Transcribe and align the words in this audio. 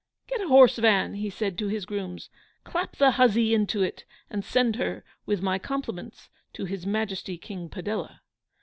'Get 0.25 0.41
a 0.41 0.47
horse 0.47 0.79
van!' 0.79 1.13
he 1.13 1.29
said 1.29 1.59
to 1.59 1.67
his 1.67 1.85
grooms, 1.85 2.31
'clap 2.63 2.95
the 2.95 3.11
hussy 3.11 3.53
into 3.53 3.83
it, 3.83 4.03
and 4.31 4.43
send 4.43 4.77
her, 4.77 5.03
with 5.27 5.43
my 5.43 5.59
compliments, 5.59 6.27
to 6.53 6.65
His 6.65 6.87
Majesty 6.87 7.37
King 7.37 7.69
Padella. 7.69 8.21